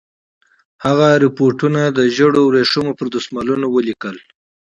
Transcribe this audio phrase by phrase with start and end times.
[0.85, 4.15] هغه رپوټونه د ژړو ورېښمو پر دسمالونو ولیکل.